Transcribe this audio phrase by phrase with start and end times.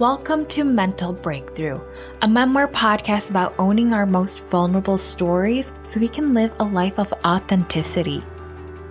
[0.00, 1.80] Welcome to Mental Breakthrough,
[2.20, 6.98] a memoir podcast about owning our most vulnerable stories so we can live a life
[6.98, 8.20] of authenticity.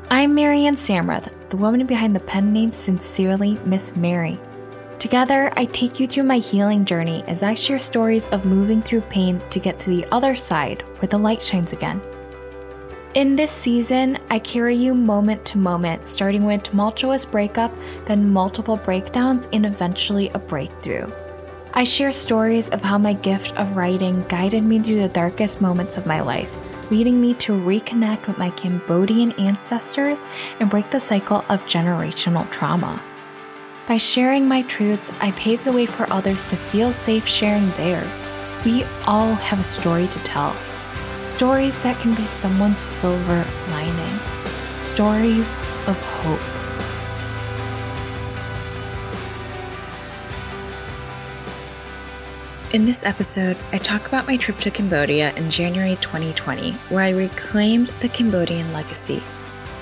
[0.10, 4.40] I'm Marianne Samrath, the woman behind the pen name Sincerely Miss Mary.
[4.98, 9.02] Together, I take you through my healing journey as I share stories of moving through
[9.02, 12.02] pain to get to the other side where the light shines again.
[13.14, 17.72] In this season, I carry you moment to moment, starting with tumultuous breakup,
[18.08, 21.08] then multiple breakdowns, and eventually a breakthrough.
[21.76, 25.96] I share stories of how my gift of writing guided me through the darkest moments
[25.96, 26.52] of my life,
[26.90, 30.18] leading me to reconnect with my Cambodian ancestors
[30.60, 33.00] and break the cycle of generational trauma.
[33.88, 38.24] By sharing my truths, I pave the way for others to feel safe sharing theirs.
[38.66, 40.56] We all have a story to tell
[41.24, 44.20] Stories that can be someone's silver lining.
[44.78, 45.48] Stories
[45.88, 46.38] of hope.
[52.74, 57.12] In this episode, I talk about my trip to Cambodia in January 2020, where I
[57.12, 59.24] reclaimed the Cambodian legacy.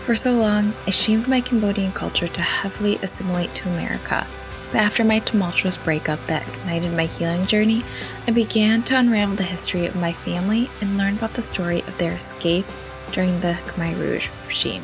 [0.03, 4.27] For so long, I shamed my Cambodian culture to heavily assimilate to America
[4.71, 7.83] but after my tumultuous breakup that ignited my healing journey,
[8.25, 11.97] I began to unravel the history of my family and learn about the story of
[11.97, 12.65] their escape
[13.11, 14.83] during the Khmer Rouge regime.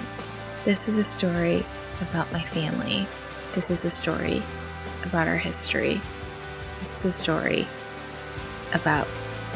[0.66, 1.66] This is a story
[2.02, 3.08] about my family.
[3.54, 4.44] This is a story
[5.06, 6.02] about our history.
[6.80, 7.66] This is a story
[8.74, 9.08] about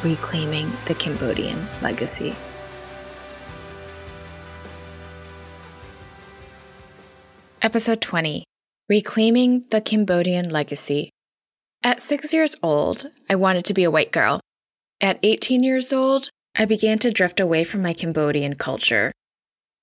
[0.02, 2.36] reclaiming the Cambodian legacy.
[7.62, 8.46] Episode 20
[8.92, 11.12] Reclaiming the Cambodian Legacy.
[11.82, 14.42] At six years old, I wanted to be a white girl.
[15.00, 19.14] At 18 years old, I began to drift away from my Cambodian culture.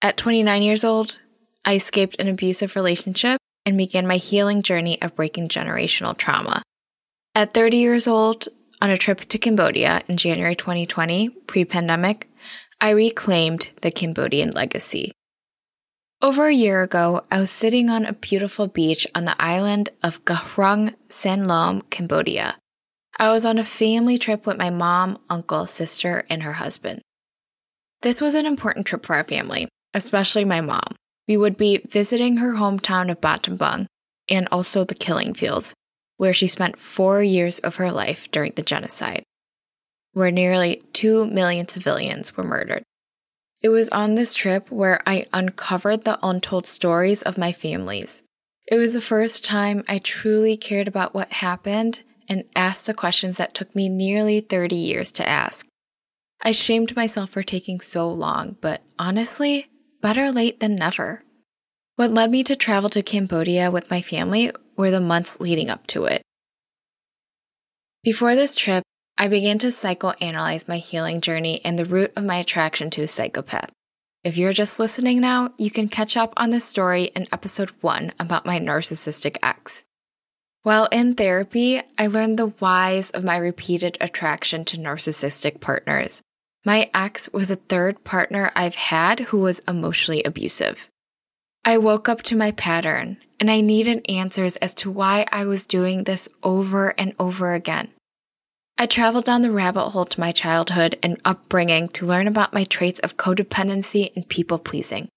[0.02, 1.22] At 29 years old,
[1.64, 6.62] I escaped an abusive relationship and began my healing journey of breaking generational trauma.
[7.34, 8.48] At 30 years old,
[8.82, 12.28] on a trip to Cambodia in January 2020, pre pandemic,
[12.78, 15.12] I reclaimed the Cambodian legacy.
[16.20, 20.24] Over a year ago, I was sitting on a beautiful beach on the island of
[20.24, 22.56] Gahrung Sanlom, Cambodia.
[23.20, 27.02] I was on a family trip with my mom, uncle, sister, and her husband.
[28.02, 30.96] This was an important trip for our family, especially my mom.
[31.28, 33.86] We would be visiting her hometown of Battambang
[34.28, 35.72] and also the killing fields,
[36.16, 39.22] where she spent four years of her life during the genocide,
[40.14, 42.82] where nearly 2 million civilians were murdered.
[43.60, 48.22] It was on this trip where I uncovered the untold stories of my families.
[48.70, 53.36] It was the first time I truly cared about what happened and asked the questions
[53.38, 55.66] that took me nearly 30 years to ask.
[56.40, 59.66] I shamed myself for taking so long, but honestly,
[60.00, 61.22] better late than never.
[61.96, 65.88] What led me to travel to Cambodia with my family were the months leading up
[65.88, 66.22] to it.
[68.04, 68.84] Before this trip,
[69.20, 73.08] I began to psychoanalyze my healing journey and the root of my attraction to a
[73.08, 73.72] psychopath.
[74.22, 78.12] If you're just listening now, you can catch up on this story in episode one
[78.20, 79.82] about my narcissistic ex.
[80.62, 86.22] While in therapy, I learned the whys of my repeated attraction to narcissistic partners.
[86.64, 90.88] My ex was the third partner I've had who was emotionally abusive.
[91.64, 95.66] I woke up to my pattern and I needed answers as to why I was
[95.66, 97.90] doing this over and over again.
[98.80, 102.62] I traveled down the rabbit hole to my childhood and upbringing to learn about my
[102.62, 105.08] traits of codependency and people pleasing.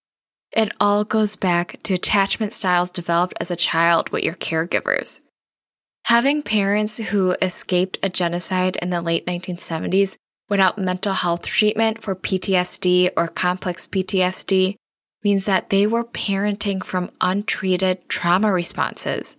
[0.52, 5.22] It all goes back to attachment styles developed as a child with your caregivers.
[6.06, 10.18] Having parents who escaped a genocide in the late 1970s
[10.50, 14.76] without mental health treatment for PTSD or complex PTSD
[15.24, 19.38] means that they were parenting from untreated trauma responses.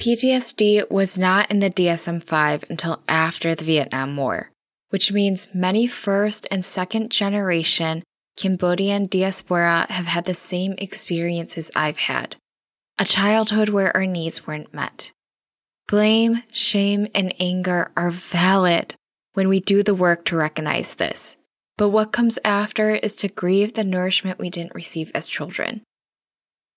[0.00, 4.50] PTSD was not in the DSM 5 until after the Vietnam War,
[4.88, 8.02] which means many first and second generation
[8.38, 12.36] Cambodian diaspora have had the same experiences I've had
[12.98, 15.12] a childhood where our needs weren't met.
[15.86, 18.94] Blame, shame, and anger are valid
[19.34, 21.36] when we do the work to recognize this.
[21.76, 25.82] But what comes after is to grieve the nourishment we didn't receive as children.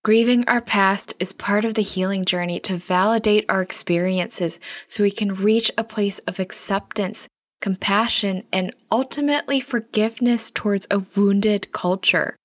[0.04, 5.10] Grieving our past is part of the healing journey to validate our experiences so we
[5.10, 7.30] can reach a place of acceptance,
[7.62, 12.36] compassion, and ultimately forgiveness towards a wounded culture.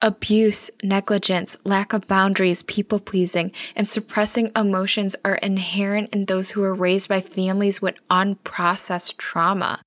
[0.00, 6.62] Abuse, negligence, lack of boundaries, people pleasing, and suppressing emotions are inherent in those who
[6.62, 9.82] are raised by families with unprocessed trauma.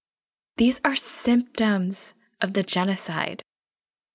[0.58, 3.42] These are symptoms of the genocide.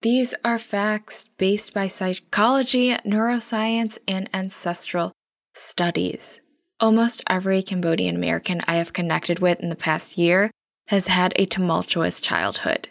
[0.03, 5.11] These are facts based by psychology, neuroscience, and ancestral
[5.55, 6.41] studies.
[6.79, 10.53] Almost every Cambodian American I have connected with in the past year
[10.87, 12.89] has had a tumultuous childhood.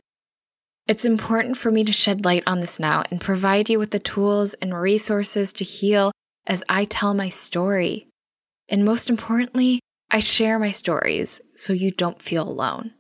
[0.86, 4.00] It's important for me to shed light on this now and provide you with the
[4.00, 6.12] tools and resources to heal
[6.45, 8.07] as I tell my story.
[8.68, 9.80] And most importantly,
[10.12, 12.95] I share my stories so you don't feel alone.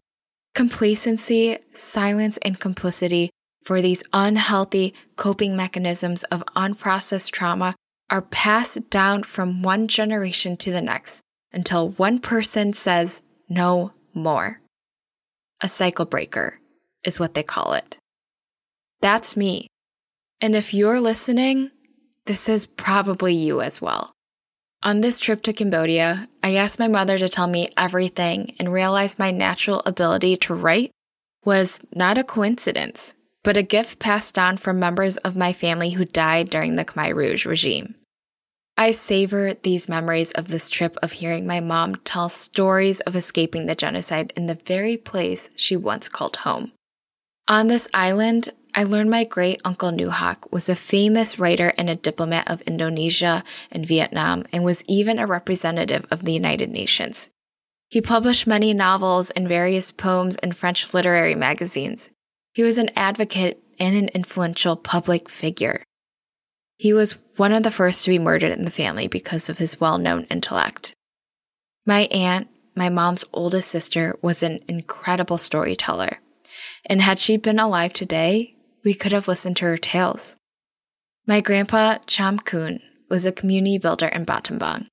[0.55, 3.31] Complacency, silence, and complicity
[3.67, 7.75] for these unhealthy coping mechanisms of unprocessed trauma
[8.09, 11.21] are passed down from one generation to the next
[11.51, 14.61] until one person says no more.
[15.59, 16.61] A cycle breaker
[17.03, 17.97] is what they call it.
[19.01, 19.67] That's me.
[20.39, 21.71] And if you're listening,
[22.25, 24.13] this is probably you as well.
[24.81, 29.19] On this trip to Cambodia, I asked my mother to tell me everything and realized
[29.19, 30.91] my natural ability to write
[31.43, 33.13] was not a coincidence,
[33.47, 37.15] but a gift passed down from members of my family who died during the Khmer
[37.15, 37.95] Rouge regime.
[38.77, 43.65] I savor these memories of this trip of hearing my mom tell stories of escaping
[43.65, 46.73] the genocide in the very place she once called home.
[47.47, 51.89] On this island, I learned my great uncle Nou Hach was a famous writer and
[51.89, 57.29] a diplomat of Indonesia and Vietnam and was even a representative of the United Nations.
[57.89, 62.09] He published many novels and various poems in French literary magazines.
[62.57, 65.83] He was an advocate and an influential public figure.
[66.77, 69.79] He was one of the first to be murdered in the family because of his
[69.79, 70.95] well known intellect.
[71.85, 76.17] My aunt, my mom's oldest sister, was an incredible storyteller
[76.85, 80.35] and had she been alive today, we could have listened to her tales.
[81.27, 84.87] My grandpa, Cham Kun, was a community builder in Battambang.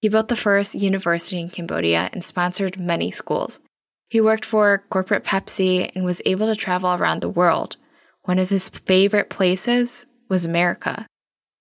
[0.00, 3.60] He built the first university in Cambodia and sponsored many schools.
[4.08, 7.76] He worked for corporate Pepsi and was able to travel around the world.
[8.22, 11.06] One of his favorite places was America,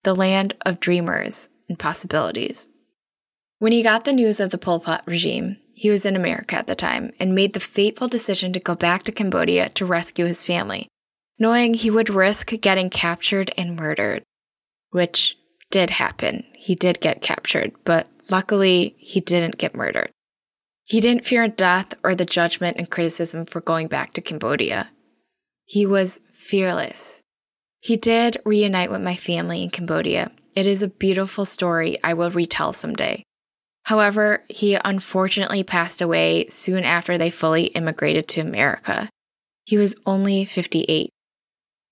[0.03, 2.69] the land of dreamers and possibilities.
[3.59, 6.67] When he got the news of the Pol Pot regime, he was in America at
[6.67, 10.43] the time and made the fateful decision to go back to Cambodia to rescue his
[10.43, 10.87] family,
[11.39, 14.23] knowing he would risk getting captured and murdered.
[14.91, 15.35] Which
[15.71, 16.45] did happen.
[16.55, 20.11] He did get captured, but luckily he didn't get murdered.
[20.85, 24.91] He didn't fear death or the judgment and criticism for going back to Cambodia.
[25.65, 27.23] He was fearless.
[27.79, 30.31] He did reunite with my family in Cambodia.
[30.55, 33.23] It is a beautiful story I will retell someday.
[33.85, 39.09] However, he unfortunately passed away soon after they fully immigrated to America.
[39.65, 41.09] He was only 58.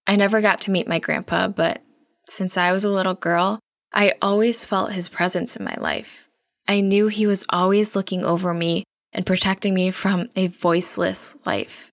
[0.06, 1.82] I never got to meet my grandpa, but
[2.28, 3.60] since I was a little girl,
[3.92, 6.28] I always felt his presence in my life.
[6.68, 11.90] I knew he was always looking over me and protecting me from a voiceless life.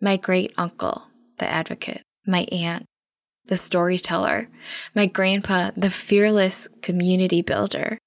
[0.00, 1.04] My great uncle,
[1.38, 2.86] the advocate, my aunt,
[3.46, 4.48] the storyteller,
[4.94, 7.98] my grandpa, the fearless community builder,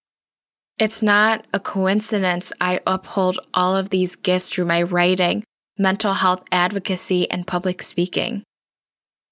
[0.80, 5.44] it's not a coincidence I uphold all of these gifts through my writing,
[5.76, 8.44] mental health advocacy, and public speaking.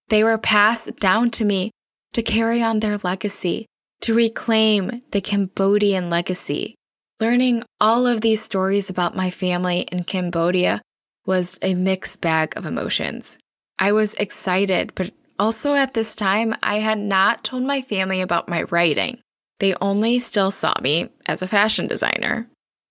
[0.10, 1.70] They were passed down to me
[2.14, 3.68] to carry on their legacy,
[4.06, 6.76] to reclaim the Cambodian legacy.
[7.20, 10.80] Learning all of these stories about my family in Cambodia
[11.26, 13.40] was a mixed bag of emotions.
[13.80, 18.48] I was excited, but also at this time, I had not told my family about
[18.48, 19.22] my writing.
[19.60, 22.48] They only still saw me as a fashion designer.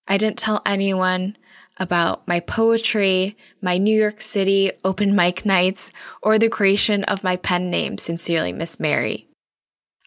[0.08, 1.36] I didn't tell anyone
[1.76, 5.92] about my poetry, my New York City open mic nights,
[6.22, 9.28] or the creation of my pen name, Sincerely Miss Mary.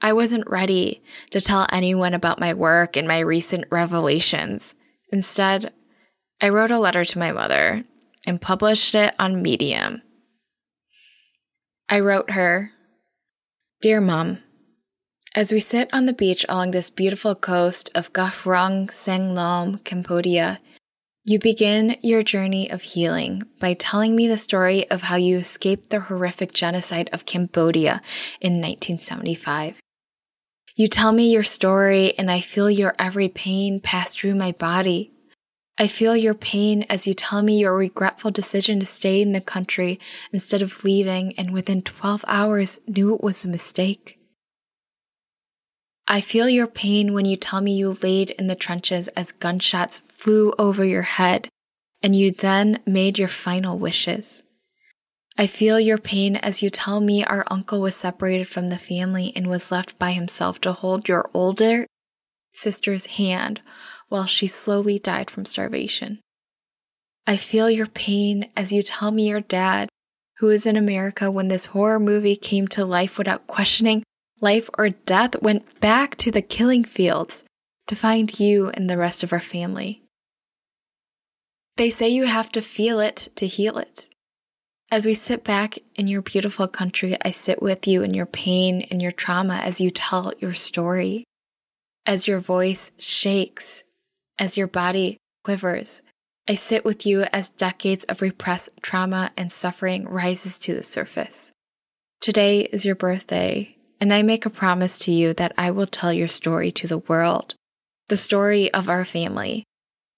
[0.01, 1.01] I wasn't ready
[1.31, 4.75] to tell anyone about my work and my recent revelations.
[5.11, 5.73] Instead,
[6.39, 7.83] I wrote a letter to my mother
[8.25, 10.01] and published it on Medium.
[11.89, 12.71] I wrote her,
[13.81, 14.39] Dear Mom,
[15.33, 20.59] as we sit on the beach along this beautiful coast of Koh Rong Sanloem, Cambodia,
[21.23, 25.89] you begin your journey of healing by telling me the story of how you escaped
[25.89, 28.01] the horrific genocide of Cambodia
[28.39, 29.79] in 1975.
[30.77, 35.11] You tell me your story, and I feel your every pain pass through my body.
[35.79, 39.41] I feel your pain as you tell me your regretful decision to stay in the
[39.41, 39.99] country
[40.31, 44.19] instead of leaving, and within 12 hours knew it was a mistake.
[46.07, 49.97] I feel your pain when you tell me you laid in the trenches as gunshots
[49.97, 51.49] flew over your head
[52.03, 54.43] and you then made your final wishes.
[55.39, 59.31] I feel your pain as you tell me our uncle was separated from the family
[59.35, 61.85] and was left by himself to hold your older
[62.51, 63.61] sister's hand
[64.09, 66.21] while she slowly died from starvation.
[67.27, 69.89] I feel your pain as you tell me your dad,
[70.37, 74.01] who was in America when this horror movie came to life without questioning
[74.41, 77.43] life or death, went back to the killing fields
[77.87, 80.01] to find you and the rest of our family.
[81.75, 84.09] They say you have to feel it to heal it.
[84.89, 88.87] As we sit back in your beautiful country, I sit with you in your pain
[88.89, 91.25] and your trauma as you tell your story.
[92.05, 93.83] As your voice shakes,
[94.39, 96.03] as your body quivers,
[96.47, 101.51] I sit with you as decades of repressed trauma and suffering rises to the surface.
[102.21, 106.13] Today is your birthday, and I make a promise to you that I will tell
[106.13, 107.55] your story to the world,
[108.07, 109.65] the story of our family,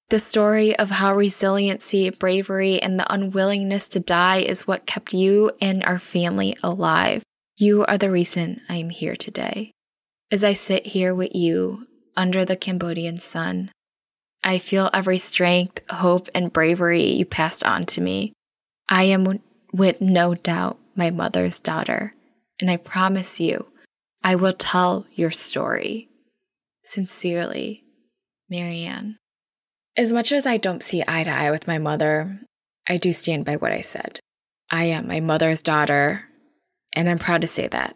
[0.09, 5.51] the story of how resiliency, bravery, and the unwillingness to die is what kept you
[5.61, 7.23] and our family alive.
[7.57, 9.71] You are the reason I am here today.
[10.31, 13.71] As I sit here with you under the Cambodian sun,
[14.43, 18.33] I feel every strength, hope, and bravery you passed on to me.
[18.87, 19.41] I am
[19.73, 22.15] with no doubt my mother's daughter,
[22.59, 23.67] and I promise you,
[24.23, 26.09] I will tell your story.
[26.83, 27.83] Sincerely,
[28.49, 29.17] Marianne.
[29.97, 32.39] As much as I don't see eye to eye with my mother,
[32.87, 34.19] I do stand by what I said.
[34.71, 36.29] I am my mother's daughter,
[36.93, 37.95] and I'm proud to say that.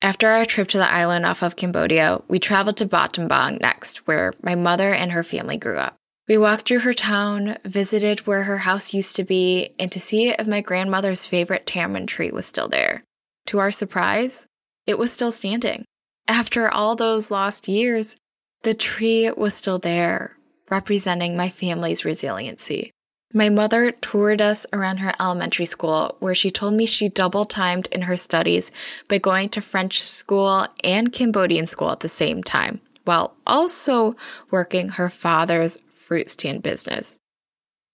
[0.00, 4.32] After our trip to the island off of Cambodia, we traveled to Battambang next, where
[4.42, 5.96] my mother and her family grew up.
[6.28, 10.28] We walked through her town, visited where her house used to be, and to see
[10.28, 13.02] if my grandmother's favorite tamarind tree was still there.
[13.46, 14.46] To our surprise,
[14.86, 15.84] it was still standing.
[16.28, 18.16] After all those lost years,
[18.62, 20.37] the tree was still there,
[20.70, 22.92] representing my family's resiliency.
[23.34, 27.86] My mother toured us around her elementary school, where she told me she double timed
[27.92, 28.72] in her studies
[29.06, 34.16] by going to French school and Cambodian school at the same time, while also
[34.50, 37.16] working her father's fruit stand business.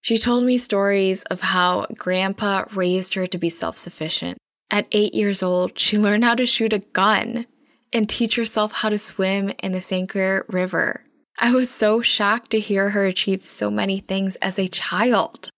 [0.02, 4.38] She told me stories of how grandpa raised her to be self sufficient.
[4.70, 7.46] At eight years old, she learned how to shoot a gun
[7.92, 11.04] and teach herself how to swim in the Sangkar River.
[11.38, 15.50] I was so shocked to hear her achieve so many things as a child.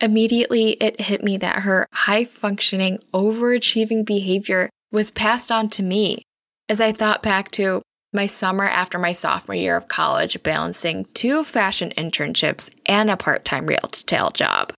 [0.00, 6.22] Immediately, it hit me that her high functioning, overachieving behavior was passed on to me
[6.68, 11.42] as I thought back to my summer after my sophomore year of college, balancing two
[11.42, 14.72] fashion internships and a part time retail job.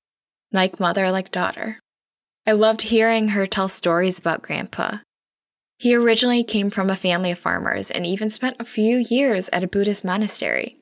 [0.52, 1.78] Like mother, like daughter.
[2.46, 4.98] I loved hearing her tell stories about Grandpa,
[5.78, 9.62] he originally came from a family of farmers and even spent a few years at
[9.62, 10.76] a Buddhist monastery.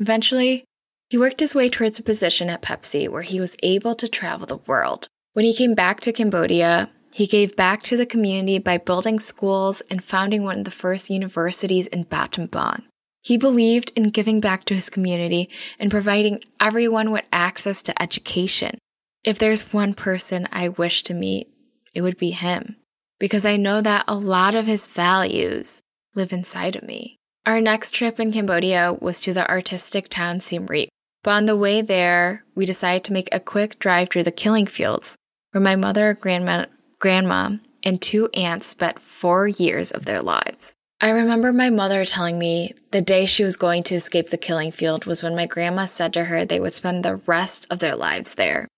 [0.00, 0.64] Eventually,
[1.08, 4.46] he worked his way towards a position at Pepsi where he was able to travel
[4.46, 5.06] the world.
[5.34, 9.82] When he came back to Cambodia, he gave back to the community by building schools
[9.88, 12.82] and founding one of the first universities in Battambang.
[13.22, 15.48] He believed in giving back to his community
[15.78, 18.78] and providing everyone with access to education.
[19.22, 21.48] If there's one person I wish to meet,
[21.94, 22.76] it would be him
[23.18, 25.82] because I know that a lot of his values
[26.14, 27.16] live inside of me.
[27.46, 30.88] Our next trip in Cambodia was to the artistic town Siem Reap.
[31.22, 34.66] But on the way there, we decided to make a quick drive through the killing
[34.66, 35.16] fields,
[35.52, 36.66] where my mother, grandma,
[36.98, 40.74] grandma, and two aunts spent four years of their lives.
[41.00, 44.70] I remember my mother telling me the day she was going to escape the killing
[44.70, 47.96] field was when my grandma said to her they would spend the rest of their
[47.96, 48.68] lives there.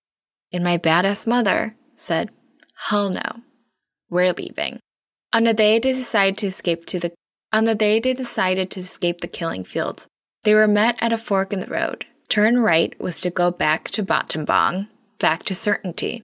[0.51, 2.29] And my badass mother said,
[2.87, 3.41] Hell no.
[4.09, 4.79] We're leaving.
[5.33, 7.11] On the day they decided to escape to the
[7.51, 10.07] on the day they decided to escape the killing fields,
[10.43, 12.05] they were met at a fork in the road.
[12.29, 14.87] Turn right was to go back to Battambang,
[15.19, 16.23] back to certainty.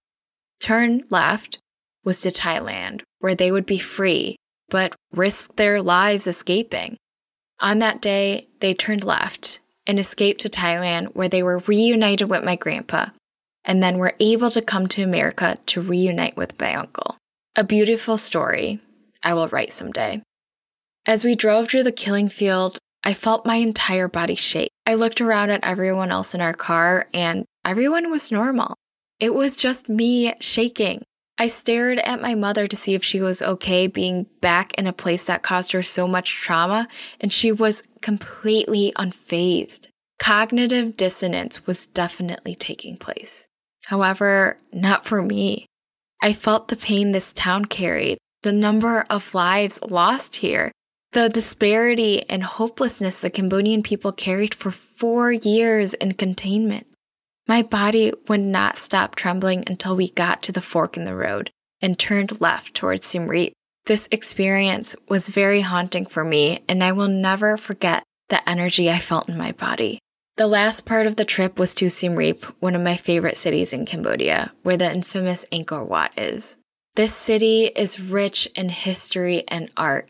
[0.59, 1.59] Turn left
[2.03, 4.35] was to Thailand, where they would be free,
[4.69, 6.97] but risk their lives escaping.
[7.59, 12.43] On that day, they turned left and escaped to Thailand, where they were reunited with
[12.43, 13.07] my grandpa,
[13.63, 17.17] and then were able to come to America to reunite with my uncle.
[17.55, 18.79] A beautiful story
[19.22, 20.24] I will write someday.
[21.05, 24.72] As we drove through the killing field, I felt my entire body shake.
[24.88, 28.75] I looked around at everyone else in our car and everyone was normal.
[29.19, 31.03] It was just me shaking.
[31.38, 34.93] I stared at my mother to see if she was okay being back in a
[34.93, 36.88] place that caused her so much trauma,
[37.19, 39.89] and she was completely unfazed.
[40.19, 43.48] Cognitive dissonance was definitely taking place.
[43.86, 45.65] However, not for me.
[46.24, 50.72] I felt the pain this town carried, the number of lives lost here,
[51.12, 56.88] the disparity and hopelessness the Cambodian people carried for four years in containment.
[57.46, 61.50] My body would not stop trembling until we got to the fork in the road
[61.82, 63.51] and turned left towards Siem Reap.
[63.86, 69.00] This experience was very haunting for me, and I will never forget the energy I
[69.00, 70.00] felt in my body.
[70.35, 73.71] The last part of the trip was to Siem Reap, one of my favorite cities
[73.71, 76.57] in Cambodia, where the infamous Angkor Wat is.
[76.95, 80.09] This city is rich in history and art.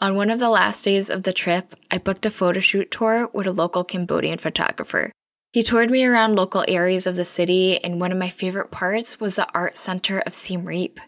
[0.00, 3.28] On one of the last days of the trip, I booked a photo shoot tour
[3.34, 5.12] with a local Cambodian photographer.
[5.52, 9.20] He toured me around local areas of the city, and one of my favorite parts
[9.20, 11.00] was the art center of Siem Reap.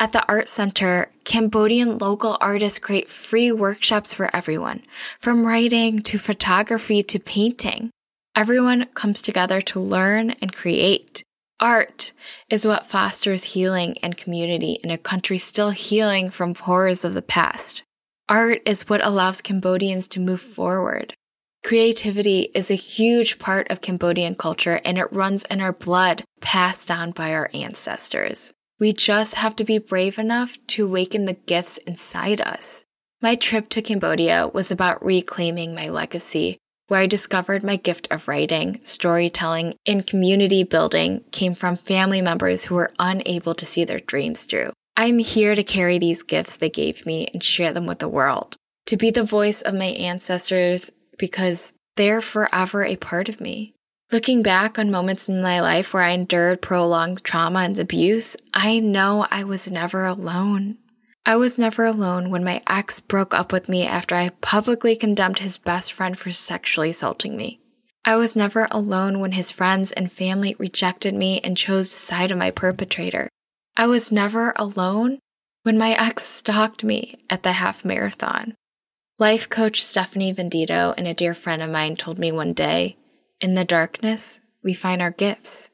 [0.00, 4.82] At the art center, Cambodian local artists create free workshops for everyone,
[5.20, 7.92] from writing to photography to painting.
[8.36, 11.24] Everyone comes together to learn and create.
[11.58, 12.12] Art
[12.48, 17.22] is what fosters healing and community in a country still healing from horrors of the
[17.22, 17.82] past.
[18.28, 21.12] Art is what allows Cambodians to move forward.
[21.64, 26.86] Creativity is a huge part of Cambodian culture and it runs in our blood, passed
[26.86, 28.54] down by our ancestors.
[28.78, 32.84] We just have to be brave enough to awaken the gifts inside us.
[33.20, 36.58] My trip to Cambodia was about reclaiming my legacy
[36.90, 42.64] where I discovered my gift of writing, storytelling, and community building came from family members
[42.64, 44.72] who were unable to see their dreams through.
[44.96, 48.56] I'm here to carry these gifts they gave me and share them with the world,
[48.86, 53.72] to be the voice of my ancestors because they're forever a part of me.
[54.10, 58.80] Looking back on moments in my life where I endured prolonged trauma and abuse, I
[58.80, 60.78] know I was never alone.
[61.26, 65.40] I was never alone when my ex broke up with me after I publicly condemned
[65.40, 67.60] his best friend for sexually assaulting me.
[68.04, 72.30] I was never alone when his friends and family rejected me and chose the side
[72.30, 73.28] of my perpetrator.
[73.76, 75.18] I was never alone
[75.62, 78.54] when my ex stalked me at the half marathon.
[79.18, 82.96] Life coach Stephanie Vendito and a dear friend of mine told me one day,
[83.38, 85.70] in the darkness, we find our gifts.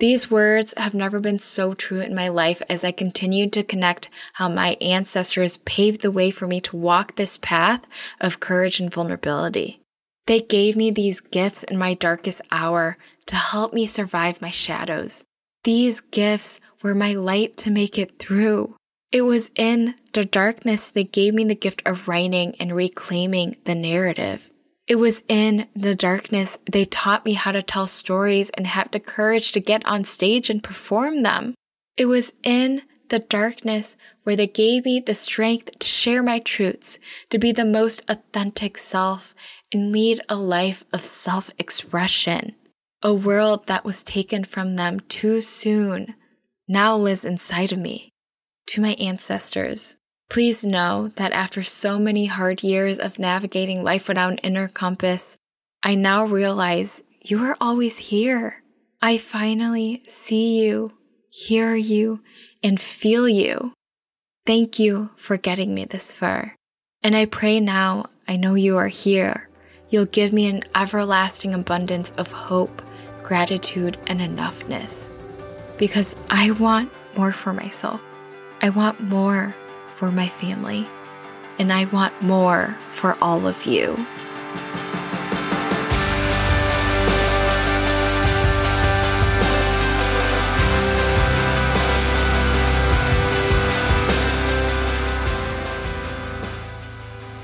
[0.00, 4.08] These words have never been so true in my life as I continued to connect
[4.34, 7.84] how my ancestors paved the way for me to walk this path
[8.18, 9.82] of courage and vulnerability.
[10.26, 15.24] They gave me these gifts in my darkest hour to help me survive my shadows.
[15.64, 18.76] These gifts were my light to make it through.
[19.12, 23.74] It was in the darkness they gave me the gift of writing and reclaiming the
[23.74, 24.48] narrative.
[24.90, 28.98] It was in the darkness they taught me how to tell stories and have the
[28.98, 31.54] courage to get on stage and perform them.
[31.96, 36.98] It was in the darkness where they gave me the strength to share my truths,
[37.28, 39.32] to be the most authentic self,
[39.70, 42.56] and lead a life of self expression.
[43.00, 46.16] A world that was taken from them too soon
[46.66, 48.10] now lives inside of me.
[48.70, 49.98] To my ancestors,
[50.30, 55.36] Please know that after so many hard years of navigating life without an inner compass,
[55.82, 58.62] I now realize you are always here.
[59.02, 60.92] I finally see you,
[61.30, 62.20] hear you,
[62.62, 63.72] and feel you.
[64.46, 66.54] Thank you for getting me this far.
[67.02, 69.48] And I pray now I know you are here.
[69.88, 72.82] You'll give me an everlasting abundance of hope,
[73.24, 75.10] gratitude, and enoughness.
[75.76, 78.00] Because I want more for myself.
[78.62, 79.56] I want more
[79.90, 80.88] for my family,
[81.58, 84.06] and I want more for all of you.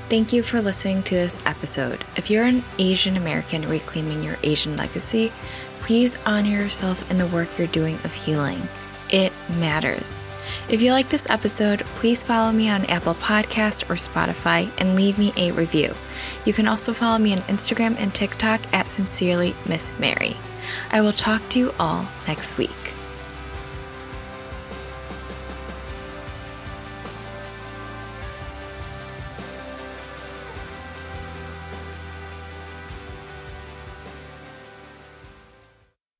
[0.09, 2.05] Thank you for listening to this episode.
[2.15, 5.33] If you're an Asian American reclaiming your Asian legacy,
[5.81, 8.69] please honor yourself in the work you're doing of healing.
[9.09, 10.21] It matters.
[10.69, 15.17] If you like this episode, please follow me on Apple Podcast or Spotify and leave
[15.17, 15.93] me a review.
[16.45, 20.37] You can also follow me on Instagram and TikTok at Sincerely Miss Mary.
[20.91, 22.86] I will talk to you all next week.